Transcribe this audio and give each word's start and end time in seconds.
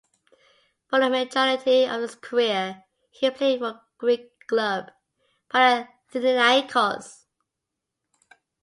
For 0.87 0.99
the 0.99 1.11
majority 1.11 1.85
of 1.85 2.01
his 2.01 2.15
career 2.15 2.85
he 3.11 3.29
played 3.29 3.59
for 3.59 3.81
Greek 3.99 4.31
club 4.47 4.89
Panathinaikos. 5.53 7.25